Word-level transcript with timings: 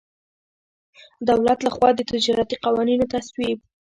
دولت 1.29 1.59
له 1.65 1.69
خوا 1.75 1.89
د 1.95 2.01
تجارتي 2.11 2.55
قوانینو 2.65 3.05
تصویب. 3.13 3.57